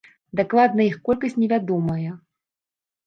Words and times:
Дакладная 0.39 0.87
іх 0.91 0.97
колькасць 1.09 1.37
невядомая. 1.43 2.11